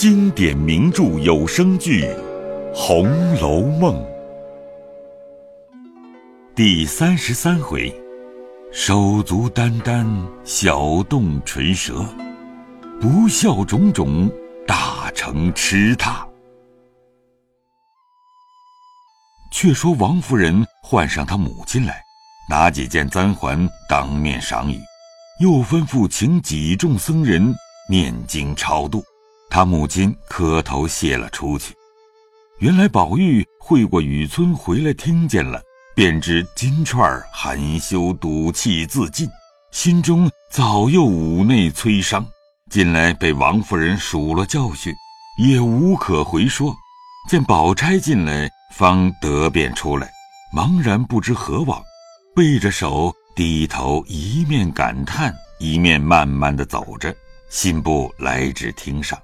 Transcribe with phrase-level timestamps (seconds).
[0.00, 2.04] 经典名著有声剧
[2.74, 4.02] 《红楼梦》
[6.56, 7.94] 第三十三回：
[8.72, 12.02] 手足眈眈，小动唇舌，
[12.98, 14.26] 不孝种种，
[14.66, 16.26] 大成痴他。
[19.52, 22.02] 却说王夫人唤上她母亲来，
[22.48, 24.80] 拿几件簪环当面赏与，
[25.42, 27.54] 又吩咐请几众僧人
[27.90, 29.04] 念经超度。
[29.50, 31.74] 他母亲磕头谢了出去。
[32.60, 35.60] 原来宝玉会过雨村回来，听见了，
[35.94, 39.28] 便知金钏儿含羞赌气自尽，
[39.72, 42.24] 心中早又五内摧伤。
[42.70, 44.94] 近来被王夫人数了教训，
[45.38, 46.72] 也无可回说。
[47.28, 50.08] 见宝钗进来，方得便出来，
[50.54, 51.82] 茫然不知何往，
[52.36, 57.14] 背着手低头，一面感叹，一面慢慢的走着，
[57.48, 59.18] 信步来至厅上。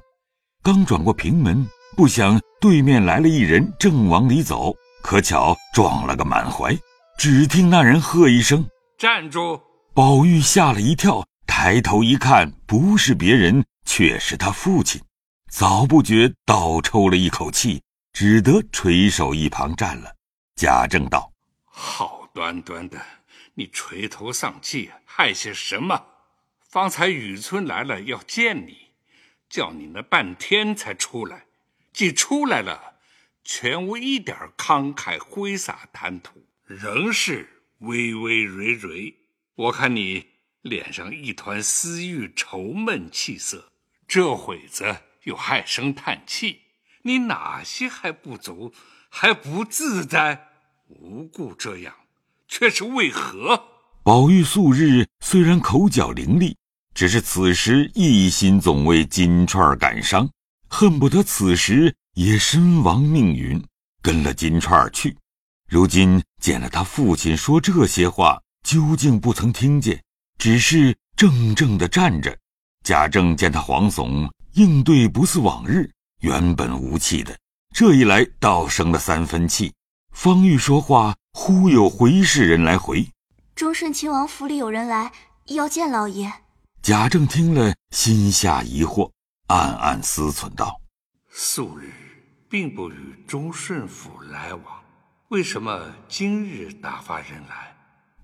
[0.66, 1.64] 刚转过平门，
[1.96, 6.76] 不想对面来了一人，正往里走，可巧撞了个满怀。
[7.16, 8.68] 只听那人喝一声
[8.98, 9.60] ：“站住！”
[9.94, 15.00] 宝玉吓了一跳，抬头一看，不是别人，却是他父亲。
[15.52, 17.80] 早不觉倒抽了一口气，
[18.12, 20.10] 只得垂手一旁站了。
[20.56, 21.30] 贾政道
[21.62, 22.98] ：“好端端的，
[23.54, 26.02] 你垂头丧气，害些什么？
[26.68, 28.78] 方才雨村来了，要见你。”
[29.48, 31.46] 叫你那半天才出来，
[31.92, 32.94] 既出来了，
[33.44, 39.14] 全无一点慷慨挥洒谈吐，仍是微微蕊蕊。
[39.54, 40.26] 我看你
[40.62, 43.70] 脸上一团私欲愁闷气色，
[44.06, 46.62] 这会子又唉声叹气，
[47.02, 48.74] 你哪些还不足，
[49.08, 50.48] 还不自在？
[50.88, 51.94] 无故这样，
[52.46, 53.68] 却是为何？
[54.02, 56.54] 宝玉素日虽然口角伶俐。
[56.96, 60.26] 只是此时一心总为金钏儿感伤，
[60.70, 63.62] 恨不得此时也身亡命陨，
[64.00, 65.14] 跟了金钏儿去。
[65.68, 70.02] 如今见了他父亲说这些话，究竟不曾听见，
[70.38, 72.34] 只是怔怔的站着。
[72.82, 75.90] 贾政见他惶悚，应对不似往日，
[76.22, 77.36] 原本无气的，
[77.74, 79.70] 这一来倒生了三分气。
[80.14, 83.06] 方玉说话，忽有回事人来回：
[83.54, 85.12] 忠顺亲王府里有人来，
[85.48, 86.32] 要见老爷。
[86.86, 89.10] 贾政听了，心下疑惑，
[89.48, 90.80] 暗暗思忖道
[91.34, 91.90] ：“素日
[92.48, 94.62] 并不与忠顺府来往，
[95.30, 97.74] 为什么今日打发人来？”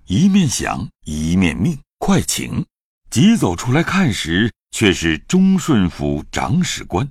[0.07, 2.65] 一面想，一面命：“快请！”
[3.11, 7.05] 急走出来看时，却是忠顺府长史官，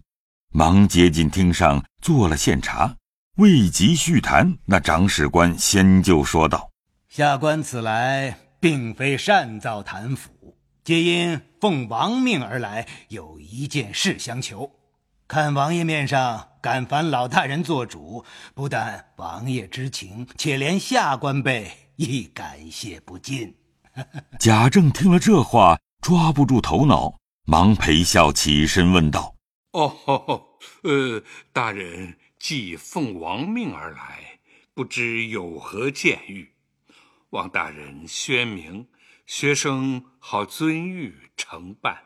[0.54, 2.96] 忙接近厅上做了献茶。
[3.36, 6.70] 未及叙谈，那长史官先就说道
[7.10, 10.30] ：“下官此来，并非擅造谭府。”
[10.84, 14.72] 皆因奉王命而来，有一件事相求。
[15.28, 23.54] 看王爷面上敢烦老大人做主，不但王爷知情，且连下官辈亦感谢不尽。
[24.40, 29.36] 贾政听了这话，抓不住头脑，忙陪笑起身问道
[29.70, 30.42] ：“哦，
[30.82, 31.22] 呃，
[31.52, 34.40] 大人既奉王命而来，
[34.74, 36.48] 不知有何见谕？
[37.30, 38.88] 望大人宣明。”
[39.34, 42.02] 学生好遵谕承办，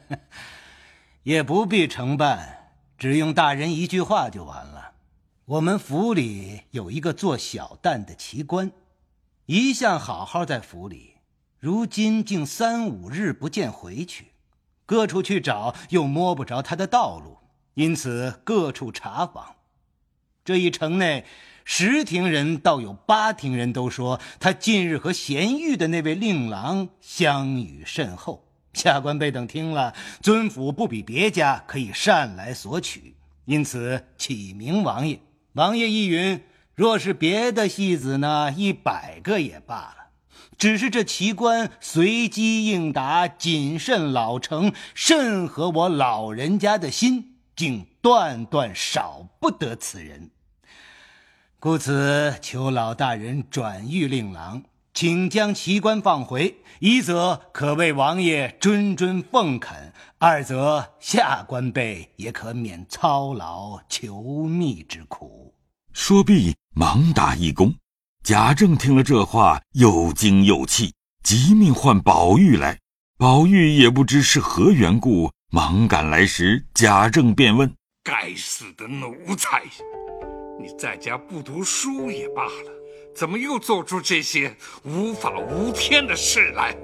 [1.24, 4.94] 也不必承办，只用大人一句话就完了。
[5.44, 8.72] 我们府里有一个做小旦的奇官，
[9.44, 11.16] 一向好好在府里，
[11.58, 14.28] 如今竟三五日不见回去，
[14.86, 17.40] 各处去找又摸不着他的道路，
[17.74, 19.56] 因此各处查访。
[20.42, 21.26] 这一城内。
[21.68, 28.46] 十庭人倒有八庭人都说他近日和贤玉的那位令郎相与甚厚。
[28.72, 33.16] 下官被等听了，尊府不比别家，可以善来索取，
[33.46, 35.18] 因此启明王爷。
[35.54, 36.40] 王爷一云：
[36.76, 39.96] 若是别的戏子呢，一百个也罢了。
[40.56, 50.30] 只是这奇官随机应答，谨慎老成，甚合我老人家的心，竟断断少不得此人。
[51.66, 54.62] 故此，求老大人转谕令郎，
[54.94, 56.58] 请将奇官放回。
[56.78, 65.52] 一则可为王爷谆谆奉恳，二则下官辈也可免操劳求觅之苦。
[65.92, 67.74] 说毕，忙打一躬。
[68.22, 72.78] 贾政听了这话，又惊又气，急命唤宝玉来。
[73.18, 77.74] 宝玉也不知是何缘故，忙赶来时，贾政便问
[78.04, 79.64] ：“该死的奴才！”
[80.58, 82.72] 你在家不读书也罢了，
[83.14, 84.54] 怎么又做出这些
[84.84, 86.76] 无法无天的事来？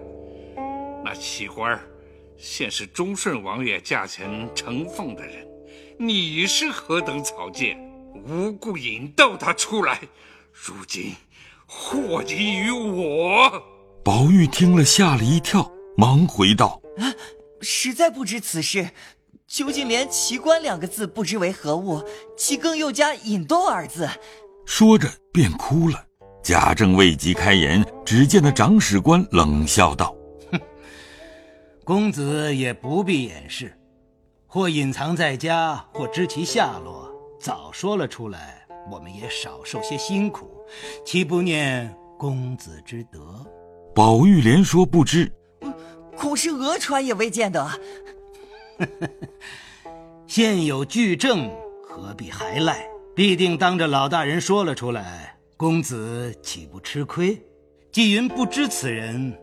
[1.05, 1.81] 那奇官
[2.37, 5.47] 现是忠顺王爷驾前承奉的人，
[5.99, 7.77] 你是何等草芥，
[8.27, 10.01] 无故引逗他出来，
[10.53, 11.15] 如今
[11.67, 13.63] 祸及于我。
[14.05, 16.81] 宝玉听了，吓了一跳，忙回道
[17.63, 18.91] ：“实在不知此事，
[19.53, 22.03] 究竟连‘奇观’两个字不知为何物，
[22.39, 24.09] 其更又加‘引逗’二字？”
[24.65, 26.03] 说着便哭了。
[26.43, 30.17] 贾政未及开言，只见那长史官冷笑道
[30.51, 30.59] ：“哼，
[31.85, 33.79] 公子也不必掩饰，
[34.47, 40.51] 或隐藏在家，或知其下落，早说了出来，我们也少受些辛苦，
[41.05, 43.45] 岂不念公子之德？”
[43.95, 45.31] 宝玉连说不知，
[46.17, 47.71] 恐是讹传也未见得。
[50.27, 51.51] 现有据证，
[51.83, 52.87] 何必还赖？
[53.15, 55.37] 必定当着老大人说了出来。
[55.57, 57.41] 公子岂不吃亏？
[57.93, 59.39] 纪云不知此人，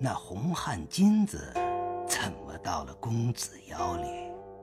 [0.00, 1.52] 那红汗金子
[2.06, 4.06] 怎么到了公子腰里？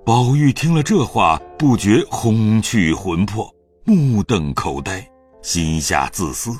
[0.05, 5.05] 宝玉听了这话，不觉轰去魂魄，目瞪口呆，
[5.41, 6.51] 心下自私：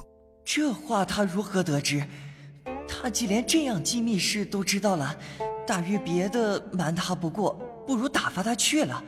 [0.43, 2.03] 这话他如何得知？
[2.87, 5.15] 他既连这样机密事都知道了，
[5.67, 7.53] 大约别的瞒他不过，
[7.85, 9.03] 不如打发他去了，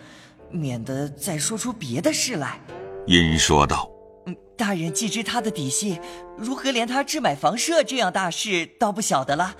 [0.50, 2.60] 免得再说出别的事来。
[3.06, 3.90] 殷说道。
[4.26, 6.02] 嗯大人既知他的底细，
[6.36, 9.56] 如何连他置买房舍这样大事倒不晓得了？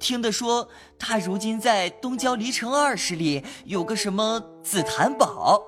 [0.00, 0.68] 听得说
[0.98, 5.62] 他如今在东郊离城二十里有个什么紫檀堡，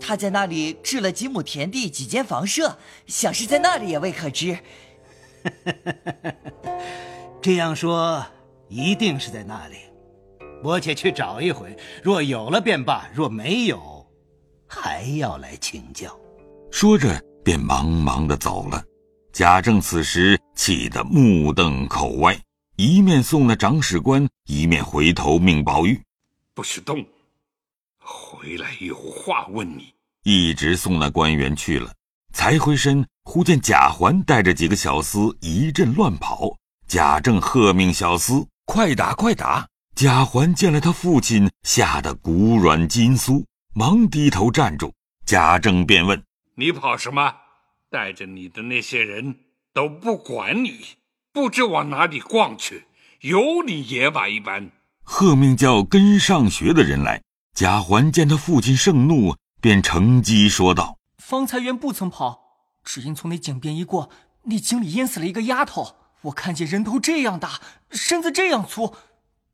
[0.00, 2.78] 他在那里置了几亩田地、几间房舍，
[3.08, 4.56] 想是在那里也未可知。
[7.42, 8.24] 这样说，
[8.68, 9.76] 一定是在那里。
[10.64, 14.04] 我且去找一回，若有了便罢；若没有，
[14.66, 16.18] 还要来请教。
[16.72, 17.22] 说着。
[17.44, 18.82] 便忙忙的走了。
[19.30, 22.34] 贾政此时气得目瞪口歪，
[22.76, 26.00] 一面送了长史官，一面回头命宝玉
[26.54, 27.04] ：“不许动，
[27.98, 29.92] 回来有话问你。”
[30.24, 31.92] 一直送那官员去了，
[32.32, 36.56] 才回身，忽见贾环带着几个小厮一阵乱跑。
[36.88, 43.44] 贾政喝命小厮：“快打，快打！”贾环见了他父亲，吓得骨软筋酥，
[43.74, 44.92] 忙低头站住。
[45.24, 46.20] 贾政便问。
[46.56, 47.32] 你跑什么？
[47.90, 49.36] 带着你的那些人
[49.72, 50.80] 都不管你，
[51.32, 52.86] 不知往哪里逛去，
[53.20, 54.68] 有你野马一般。
[55.04, 57.22] 贺命叫跟上学的人来。
[57.54, 62.40] 贾环见他父亲盛怒，便乘机说道：“方才原不曾跑，
[62.82, 64.10] 只因从那井边一过，
[64.42, 65.94] 那井里淹死了一个丫头。
[66.22, 68.92] 我看见人头这样大，身子这样粗，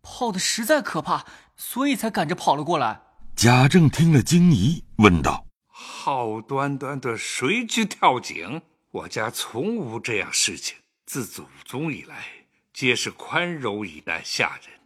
[0.03, 1.25] 泡的实在可怕，
[1.57, 3.03] 所以才赶着跑了过来。”
[3.37, 5.47] 贾政听了惊疑，问道。
[5.69, 8.63] 好端端的谁去跳井？
[8.91, 10.77] 我家从无这样事情。
[11.07, 12.25] 自祖宗以来，
[12.73, 14.81] 皆是宽容以待下人。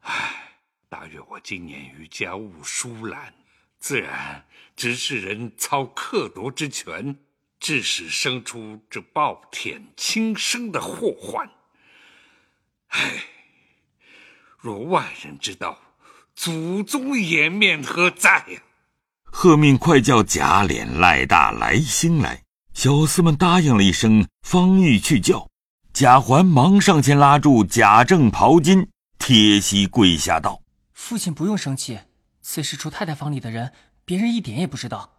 [0.00, 0.52] 唉，
[0.88, 3.34] 大约我今年于家务疏懒，
[3.78, 4.46] 自然
[4.76, 7.18] 只是人操克夺之权，
[7.58, 11.50] 致使生出这暴殄轻生的祸患。
[12.88, 13.24] 唉，
[14.60, 15.78] 若外人知道，
[16.34, 18.60] 祖宗颜面何在呀？
[19.24, 22.42] 贺命快叫贾琏、赖大、来兴来，
[22.74, 25.48] 小厮们答应了一声，方欲去叫。
[25.94, 28.86] 贾环忙上前拉住贾政袍襟，
[29.18, 30.60] 贴膝跪下道
[30.92, 31.98] ：“父亲不用生气，
[32.42, 33.72] 此事除太太房里的人，
[34.04, 35.10] 别人一点也不知道。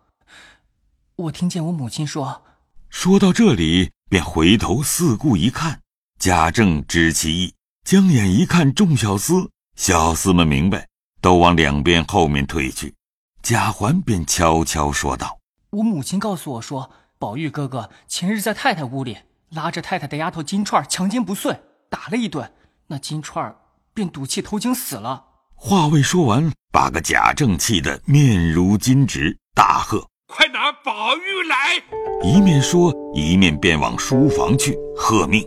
[1.15, 2.43] 我听见我母亲说。”
[2.91, 5.81] 说到这里，便回头四顾一看，
[6.19, 10.87] 贾政知其意，将眼一看众小厮，小厮们明白，
[11.19, 12.93] 都往两边后面退去。
[13.41, 15.39] 贾环便悄悄说道
[15.71, 19.17] ：“我母亲告诉我说，宝玉哥哥前日在太太屋里
[19.49, 21.59] 拉着太太的丫头金钏强奸不遂，
[21.89, 22.53] 打了一顿，
[22.87, 23.53] 那金钏
[23.93, 31.81] 便赌气投井死了。”话未说完，把个贾政气得面如金纸，大喝：“快拿宝玉来！”
[32.23, 35.43] 一面说，一面便往书房去，喝命：“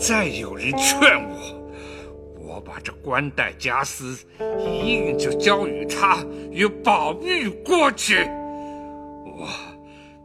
[0.00, 1.60] 再有人劝我。”
[2.40, 4.18] 我把这冠带家私
[4.58, 8.24] 一应就交与他与宝玉过去，
[9.24, 9.48] 我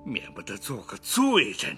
[0.03, 1.77] 免不得做个罪人，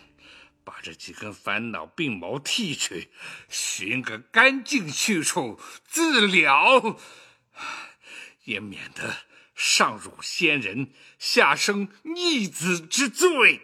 [0.63, 3.09] 把这几根烦恼鬓毛剃去，
[3.49, 6.95] 寻个干净去处自了，
[8.45, 9.13] 也免得
[9.53, 13.59] 上辱先人，下生逆子之罪。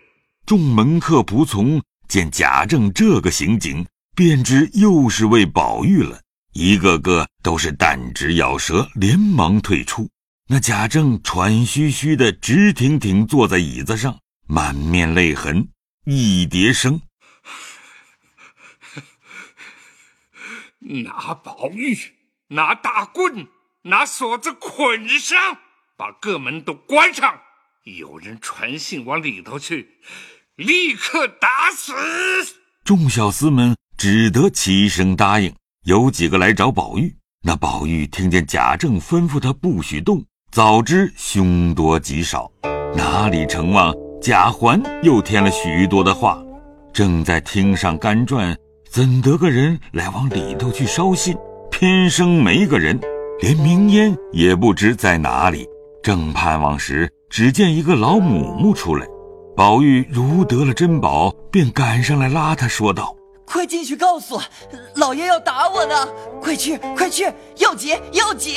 [0.45, 6.21] 众门客仆从见贾政这个行径，便知又是为宝玉了。
[6.53, 10.09] 一个个都是弹指咬舌，连忙退出。
[10.47, 15.69] 那贾政喘吁吁的，直挺挺坐在椅子上，满面泪痕，
[16.05, 17.01] 一叠声
[21.03, 21.97] ：“拿宝玉，
[22.49, 23.47] 拿大棍，
[23.83, 25.57] 拿锁子捆上，
[25.97, 27.39] 把各门都关上。
[27.85, 30.01] 有人传信往里头去，
[30.55, 31.93] 立刻打死。
[32.83, 35.49] 众小厮们只得齐声答应。
[35.85, 42.51] 有几个来找宝玉，那宝玉听见贾政吩咐他不许动，早知凶多吉少，
[42.97, 46.43] 哪里成望贾环又添了许多的话，
[46.91, 48.53] 正在厅上干转，
[48.91, 51.33] 怎得个人来往里头去捎信？
[51.71, 52.99] 偏生没个人，
[53.39, 55.65] 连明烟也不知在哪里。
[56.03, 59.07] 正盼望时，只见一个老母母出来，
[59.55, 63.15] 宝玉如得了珍宝，便赶上来拉他说道。
[63.45, 64.39] 快进去告诉
[64.95, 66.07] 老爷要打我呢！
[66.41, 68.55] 快去，快去，要紧，要紧！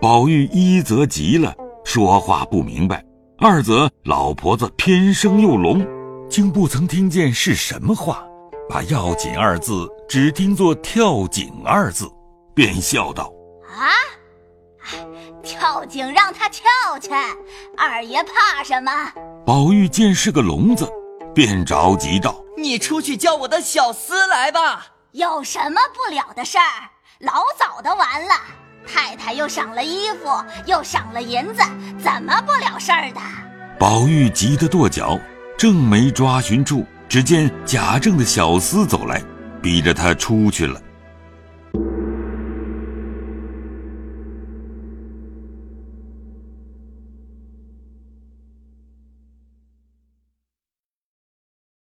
[0.00, 2.98] 宝玉一则急了，说话不明白；
[3.38, 5.86] 二则老婆子偏生又聋，
[6.28, 8.24] 竟不曾听见是什么话，
[8.68, 12.10] 把“要紧”二字只听作“跳井”二字，
[12.54, 13.32] 便笑道
[13.64, 13.94] ：“啊，
[15.42, 16.64] 跳井让他跳
[17.00, 17.10] 去，
[17.76, 18.90] 二爷怕什么？”
[19.46, 20.86] 宝玉见是个聋子。
[21.34, 24.86] 便着急道：“你出去叫我的小厮来吧。
[25.12, 26.90] 有什么不了的事儿？
[27.20, 28.34] 老早的完了。
[28.86, 31.62] 太太又赏了衣服，又赏了银子，
[32.02, 33.20] 怎么不了事儿的？”
[33.78, 35.18] 宝玉急得跺脚，
[35.58, 39.20] 正没抓寻处，只见贾政的小厮走来，
[39.60, 40.80] 逼着他出去了。